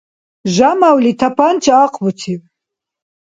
[0.55, 2.41] Жамавли тапанча ахъбуциб.